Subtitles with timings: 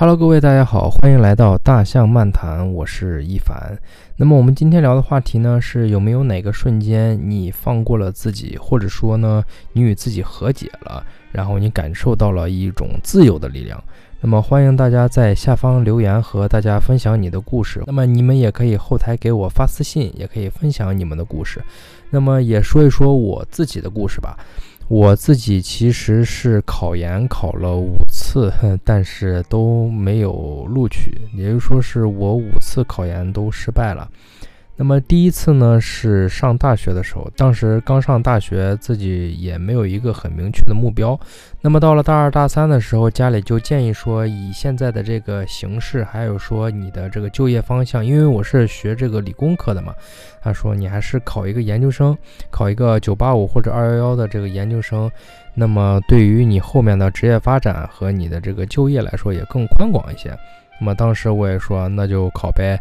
[0.00, 3.76] Hello，各位大家好，欢迎来到大象漫谈，我是一凡。
[4.14, 9.42] 那么我们今天聊的话题呢，是有没有哪个瞬间你放过了自己，或者说呢，
[9.72, 13.82] 你与自己和解了，然后你感受到了一种自由的力量。
[14.20, 17.82] 那么欢迎大家在下方留言和大家分享你的故事。
[17.84, 21.60] 那么你们也可以后台给我发私信，也可以分享你们的故事。
[22.10, 24.38] 那么也说一说我自己的故事吧。
[24.86, 27.98] 我自己其实是考研考了五
[28.28, 28.52] 次，
[28.84, 34.06] 但是都没有录取，也就是说是我五次考研都失败了。
[34.80, 41.18] 那么第一次呢是上大学的时候，当时刚上大学，自己也没有一个很明确的目标。
[41.60, 49.92] 那么到了大二大三的时候，家里就建议说，以现在的这个形势，还有说你的这个就业方向，因为我是学这个理工科的嘛，
[50.40, 52.16] 他说你还是考一个研究生，
[52.48, 55.10] 考一个九八五或者二幺幺的这个研究生，
[55.54, 60.30] 那么对于你后面的职业发展和你的这个就业来说也更宽广一些。
[60.80, 62.80] 那么当时我也说那就考呗。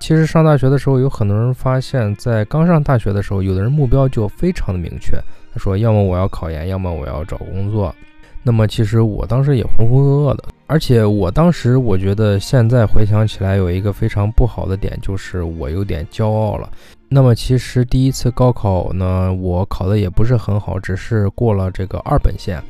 [0.00, 5.16] 其实上大学的时候，有很多人发现，在刚上大学的时候，有的人目标就非常的明确。
[5.52, 7.94] 他说，要么我要考研，要么我要找工作。
[8.42, 16.70] 那么其实我当时也浑浑噩噩的，而且我当时我觉得，现在回想起来，有一个非常不好的点，就是我有点骄傲了。
[17.08, 22.62] 那么其实第一次高考呢，我考的也不是很好，只是过了这个二本线。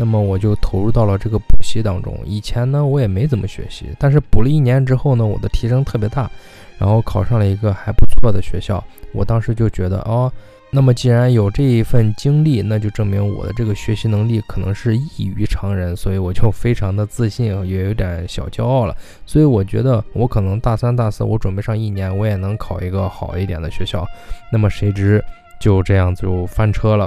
[0.00, 2.18] 那么我就投入到了这个补习当中。
[2.24, 6.30] 以前呢，我也没怎么学习，但是补了一年之后呢，我的提升特别大。
[6.78, 10.32] 然后考上了一个还不错的学校，我当时就觉得哦，
[10.70, 18.96] 那么既然有这一份经历，那就证明我的这个学习能力可能是异于常人，所以我就非常的自信，也有点小骄傲了。
[19.26, 24.02] 所以我觉得我可能大三、大四，我准备上一年，我也能考一个好一点的学校。
[24.50, 25.22] 那么谁知
[25.60, 27.06] 就这样就翻车了，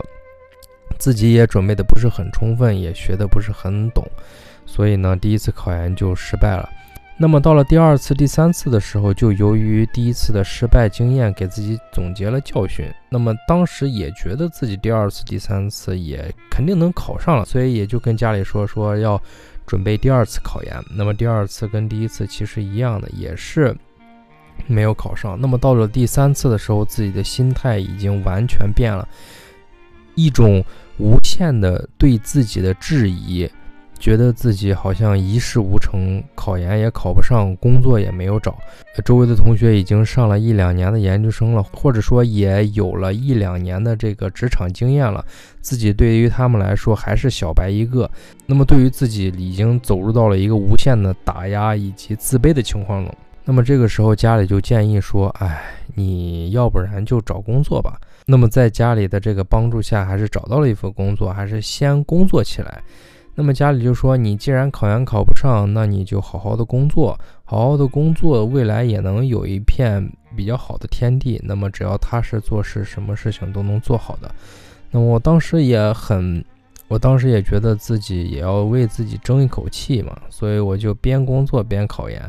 [0.97, 4.05] 自己也准备的不是很充分，也学的不是很懂，
[4.65, 6.69] 所以呢，第一次考研就失败了。
[7.15, 12.91] 那么到了第二次、第三次的时候，就由于第一次的失败经验，给自己总结了教训。
[13.07, 19.21] 那么当时也觉得自己第二次、第三次也肯定能考上了，所以也就跟家里说说要
[19.67, 20.73] 准备第二次考研。
[20.95, 23.75] 那么第二次跟第一次其实一样的，也是
[24.65, 25.39] 没有考上。
[25.39, 29.07] 那么到了第三次的时候，自己的心态已经完全变了，
[30.15, 30.63] 一种
[30.97, 33.49] 无限的对自己的质疑。
[33.99, 38.53] 觉得自己好像一事无成，考研也考不上，工作也没有找。
[39.05, 45.23] 周围的同学已经上了一两年的研究生了，或者说也有了一两年的这个职场经验了，
[45.61, 48.09] 自己对于他们来说还是小白一个。
[48.45, 53.15] 那么对于自己已经走入到了一个无限的打压以及自卑的情况中，
[53.45, 55.63] 那么这个时候家里就建议说：“哎，
[55.95, 62.81] 你要不然就找工作吧。”那么在家里的这个帮助下，还是找到了一份工作，还是先工作起来。
[63.35, 70.07] 那么家里就说：“你既然考研考不上，那你就好好的工作，好好的工作，未来也能有一片
[70.37, 71.41] 比较好的天地。
[71.43, 74.29] 那么只要踏实做事，什么事情都能做好的。”
[74.91, 76.45] 那我当时也很，
[76.87, 82.21] 我当时也觉得自己也要为自己争一口气嘛，所以我就边工作边考研。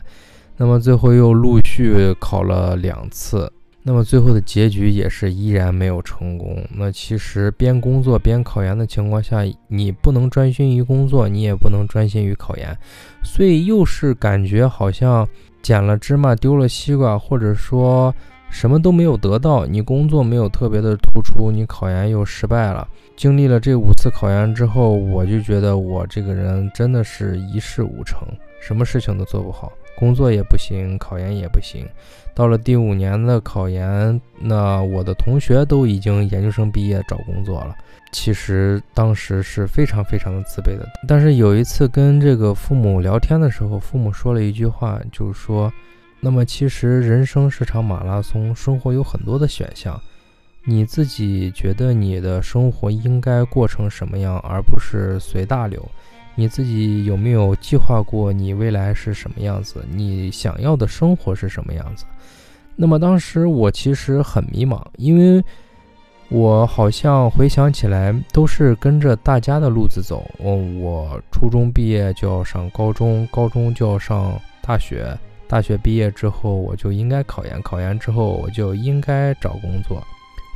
[0.56, 3.53] 那么最后又陆续考了两次。
[3.87, 6.67] 那么最后的结局也是依然没有成功。
[6.75, 12.75] 那其实边工作边考研的情况下，你不能专心于工作，你也不能专心于考研，
[13.23, 15.28] 所以又是感觉好像
[15.62, 18.15] 捡了芝麻丢了西瓜，或者说
[18.50, 19.66] 什么都没有得到。
[19.66, 22.87] 你工作没有特别的突出，你考研又失败了。
[23.16, 28.27] 经历了这五次考研之后，我就觉得我这个人真的是一事无成，
[28.60, 29.72] 什么事情都做不好。
[29.97, 31.87] 工作也不行，考研也不行。
[32.34, 37.76] 到了第五年的考研，那我的同学都已经研究生毕业找工作了。
[38.11, 40.84] 其实当时是非常非常的自卑的。
[41.06, 45.72] 但是有一次跟这个父母聊天的时候，父母说了一句话，就是说
[46.25, 50.01] ：“那么其实人生是场马拉松，生活有很多的选项，
[50.65, 55.87] 你自己觉得你的生活应该过成什么样，而不是随大流。”
[56.35, 59.85] 你自己有没有计划过你未来是什么样子？
[59.88, 62.06] 你想要的生活是什么样子？
[62.75, 65.44] 那么当时我其实很迷茫，因为
[66.31, 70.26] 我好像回想起来都是跟着大家的路子走。
[70.38, 75.17] 我我初中毕业就要上高中，高中就要上大学，
[75.49, 80.02] 大学毕业之后我就应该考研，考研之后我就应该找工作。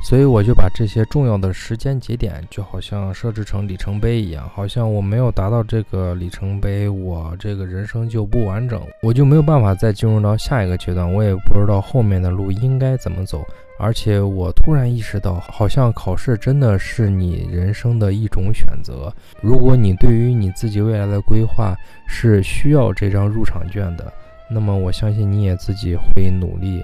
[0.01, 13.43] 所以我就把这些重要的时间节点，就好像设置成里程碑一样，好像我没有达到这个里程碑，我这个人生就不完整，我就没有办法再进入到下一个阶段，我也不知道后面的路应该怎么走，
[13.77, 19.13] 而且我突然意识到，好像考试真的是你人生的一种选择。
[19.41, 21.75] 如果你对于你自己未来的规划
[22.07, 24.13] 是需要这张入场券的，
[24.49, 26.81] 那么我相信你也自己会努力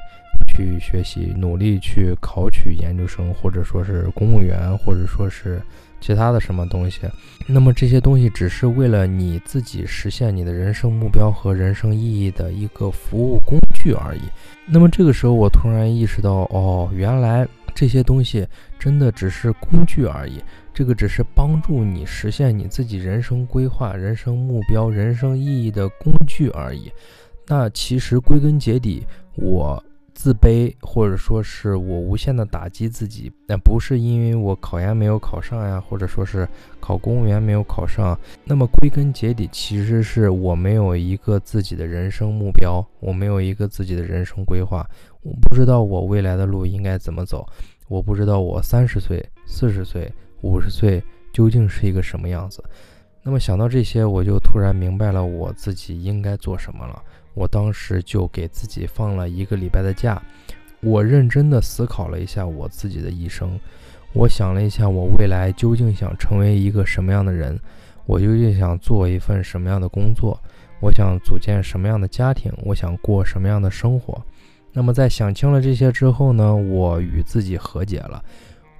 [0.47, 5.61] 去学习，努力去考取研究生，或者说是公务员，或者说是。
[6.01, 6.99] 其他的什么东西，
[7.47, 14.21] 那么这些东西只是为了你自己实现你的人生目标和人生意义的一个服务工具而已。
[14.67, 18.45] 那么这个时候，我突然意识到，哦，原来这些东西
[18.77, 20.39] 真的只是工具而已。
[20.75, 26.91] 这个只是帮助你实现你自己人生规划、人生目标、人生意义的工具而已。
[27.47, 29.05] 那其实归根结底，
[29.35, 29.83] 我。
[30.17, 36.47] 自卑，或者说是我无限的打击自己，那不是因为我考研没有考上呀，或者说是
[36.79, 44.89] 考公务员没有考上，那么归根结底其实是我没有一个自己的人生目标，我没有一个自己的人生规划，
[45.21, 47.45] 我不知道我未来的路应该怎么走，
[47.89, 50.09] 我不知道我三十岁、四十岁、
[50.41, 51.03] 五十岁
[51.33, 52.63] 究竟是一个什么样子。
[53.21, 57.03] 那么想到这些，我就突然明白了我自己应该做什么了。
[57.35, 60.19] 我当时就给自己放了一个礼拜的假，
[60.81, 63.59] 我认真的思考了一下我自己的一生，
[64.13, 67.59] 我想了一下我未来究竟想成为一个什么样的人，
[68.05, 70.41] 我究竟想做一份什么样的工作，
[70.79, 74.19] 我想组建什么样的家庭，我想过什么样的生活。
[74.71, 78.23] 那么在想清了这些之后呢，我与自己和解了，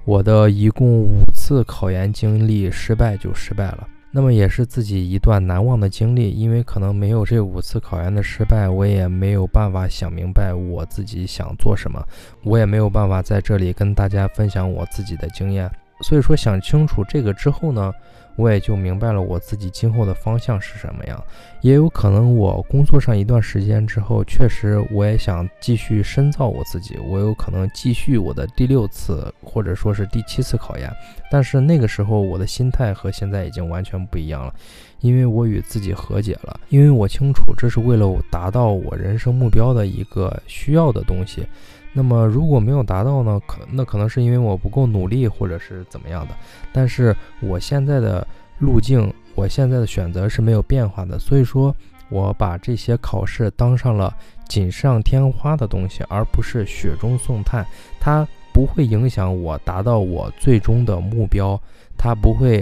[0.04, 3.88] 我的一共五次考研经历失败就失败了。
[4.18, 12.02] 那么也是自己一段难忘的经历，因为可能没有这五次考研的失败，我也没有办法想明白我自己想做什么，
[12.42, 15.70] 我也没有办法在这里跟大家分享我自己的经验。
[16.00, 17.92] 所以说想清楚这个之后呢。
[18.36, 21.24] 我也就明白了我自己今后的方向是什么样，
[21.62, 30.92] 也有可能我工作上一段时间之后，确实我也想继续深造我自己，我有可能继续我的第六次或者说是第七次考研，
[31.32, 34.54] 但是那个时候我的心态和现在已经完全不一样了，
[35.00, 41.48] 因为我与自己和解了，因为我清楚这是为了达到我人生目标的一个需要的东西。
[41.98, 43.42] 那么如果没有达到呢？
[43.48, 46.36] 可那可能是因为我不够努力，或者是怎么样的。
[46.74, 48.28] 但是我现在的
[48.60, 51.18] 路径，我现在的选择是没有变化的。
[51.18, 51.74] 所以说，
[52.10, 54.14] 我把这些考试当上了
[54.50, 57.66] 锦上添花的东西，而不是雪中送炭。
[57.98, 61.58] 它不会影响我达到我最终的目标，
[61.98, 62.62] 它不会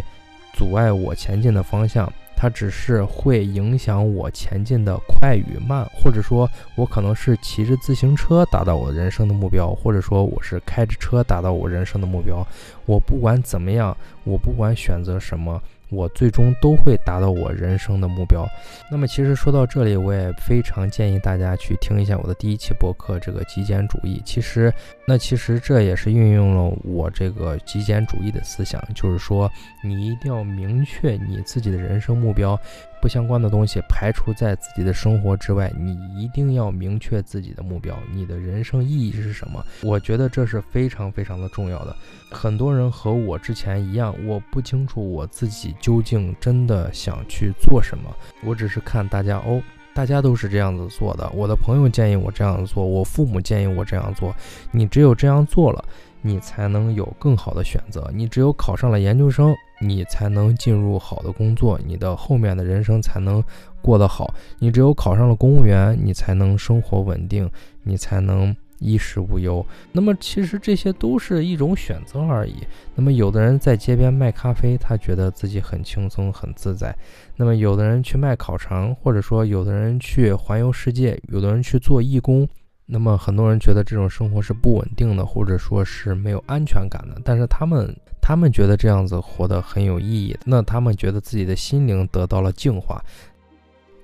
[0.54, 2.08] 阻碍我前进的方向。
[2.36, 12.46] 它只是会影响我前进的快与慢，或者说，我可能是骑着自行车达到我人生的目标，或者说我是开着车达到我人生的目标。
[12.86, 15.62] 我不管怎么样，我不管选择什么。
[15.94, 18.48] 我最终都会达到我人生的目标。
[18.92, 24.20] 那么，其实说到这里，我也非常建议大家去听一下我的第一期博客《这个极简主义》。
[24.26, 24.74] 其实，
[25.06, 29.50] 那其实这也是运用了我这个极简主义的思想，就是说，
[29.84, 32.60] 你一定要明确你自己的人生目标。
[33.04, 39.62] 不相关的东西排除在自己的生活之外，你一定要明确自己的目标，你的人生意义是什么？
[39.82, 41.94] 我觉得这是非常非常的重要的。
[42.32, 48.10] 很多人和我之前一样，我不清楚我自己究竟真的想去做什么，
[48.42, 49.62] 我只是看大家哦，
[49.94, 54.34] 大家都是这样子做的，我的朋友建议我这样做，我父母建议我这样做，
[54.72, 55.84] 你只有这样做了。
[56.26, 58.10] 你才能有更好的选择。
[58.14, 63.44] 你只有考上了研究生，你才能进入好的工作，你的后面的人生才能
[63.82, 64.34] 过得好。
[64.60, 67.50] 你只有考上了公务员，你才能生活稳定，
[67.84, 69.66] 你才能衣食无忧。
[69.92, 72.56] 那么，其实这些都是一种选择而已。
[72.96, 76.96] 那么，有的人在街边卖咖啡，他觉得自己很轻松、很自在。
[77.36, 82.48] 那么，有的人去卖烤肠，或者说有的人去环游世界，有的人去做义工。
[82.86, 93.04] 那么很多人觉得这种生活是不稳定的，或者说是没有安全感的，但是他们他们觉得这样子活得很有意义，那他们觉得自己的心灵得到了净化，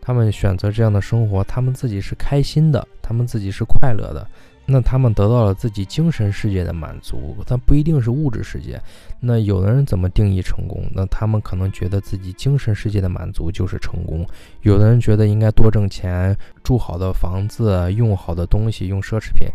[0.01, 4.27] 他们选择这样的生活，他们自己是开心的，他们自己是快乐的。
[4.71, 8.79] 那他们得到了自己精神世界的满足，但不一定是物质世界。
[9.19, 10.85] 那有的人怎么定义成功？
[10.93, 14.23] 那他们可能觉得自己精神世界的满足就是成功。
[14.61, 19.47] 有的人觉得应该多挣钱，住好的房子，用好的东西，用奢侈品。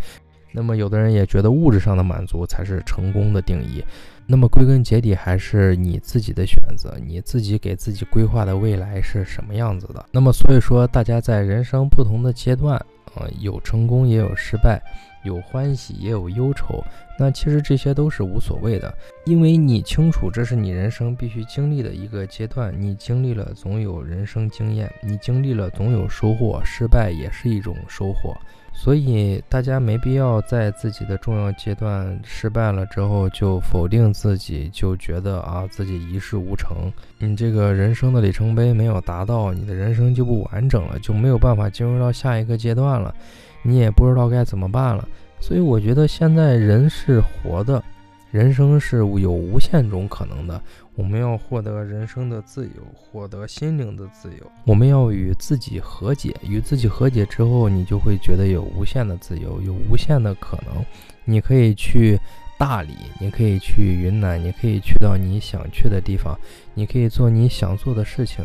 [0.50, 3.84] 那么有的人也觉得物质上的满足才是成功的定义。
[4.26, 10.04] 那么归根结底还是你自己的选择，你自己给自己规划的未来是什么样子的。
[10.10, 12.84] 那么所以说，大家在人生不同的阶段。
[13.14, 14.80] 啊，有成功也有失败，
[15.24, 16.82] 有欢喜也有忧愁。
[17.18, 18.92] 那其实这些都是无所谓的，
[19.24, 22.74] 因为你清楚这是你人生必须经历的一个阶段。
[22.76, 26.60] 你经历了，总有人生经验；你经历了，总有收获。
[26.64, 28.36] 失败也是一种收获。
[28.76, 36.92] 所以大家没必要在自己的重要阶段失败了之后就否定自己，就觉得啊自己一事无成。
[37.20, 43.14] 你这个人生的里程碑没有达到，你的人生就不完整了，就没有办法进入到下一个阶段了，
[43.64, 45.08] 你也不知道该怎么办了。
[45.40, 47.82] 所以我觉得现在人是活的。
[48.30, 50.60] 人生是有无限种可能的，
[50.96, 54.50] 我们要获得人生的自由，获得心灵的自由。
[54.64, 60.84] 我们要与自己和解，与自己和解之后，你就会觉得有无限的自由，有无限的可能。
[61.24, 62.18] 你可以去
[62.58, 66.36] 大理，你可以去云南，你可以去到你想去的地方，
[66.74, 68.44] 你可以做你想做的事情。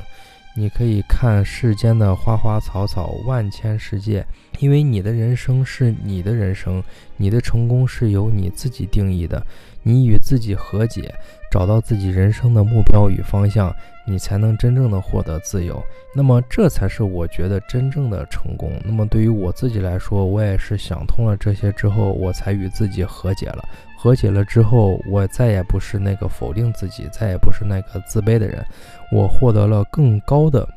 [0.55, 4.25] 你可以看世间的花花草草，万千世界，
[4.59, 6.83] 因为你的人生是你的人生，
[7.15, 9.45] 你的成功是由你自己定义的。
[9.89, 11.11] 你与自己和解，
[11.49, 15.81] 找到自己人生的目标与方向，你才能真正的获得自由。
[16.15, 18.71] 那么，这才是我觉得真正的成功。
[18.85, 23.67] 那么，对于我自己来说，我也是想通了这些之后，我才与自己和解了。
[23.97, 28.63] 和解了之后，我再也不是那个否定自己，再也不是那个自卑的人。
[29.11, 30.67] 我获得了更高的，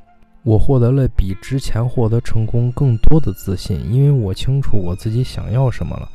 [0.43, 6.09] 我获得了比之前获得成功更多的自信，因为我清楚我自己想要什么了。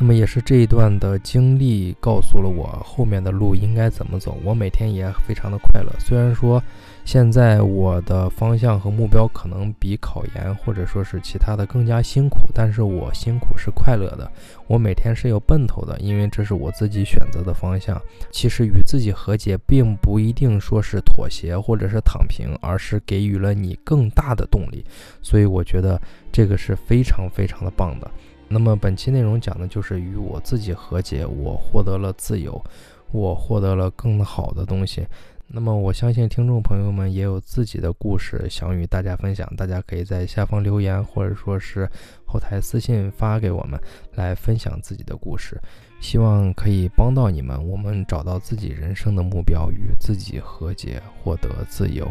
[0.00, 4.38] 那么也是这一段的经历告诉了我后面的路应该怎么走。
[4.44, 6.62] 我每天也非常的快乐，虽然说
[7.04, 14.30] 现在我的方向和目标可能比考研或者说是其他的更加辛苦，但是我辛苦是快乐的。
[14.68, 18.00] 我每天是有奔头的，因为这是我自己选择的方向。
[18.30, 24.84] 其实与自己和解，并不一定说是妥协或者是躺平，而是给予了你更大的动力。
[25.22, 26.00] 所以我觉得
[26.30, 28.08] 这个是非常非常的棒的。
[28.48, 32.62] 那么本期内容讲的就是与我自己和解，我获得了自由，
[33.12, 35.06] 我获得了更好的东西。
[35.50, 41.88] 那么我相信听众朋友们也有自己的故事想与大家分享，大家可以在下方留言，或者说是
[42.26, 43.80] 后台私信发给我们，
[44.14, 45.58] 来分享自己的故事，
[46.00, 52.06] 希望可以帮到你们，我们找到自己人生的目标，与自己和解，获得自由。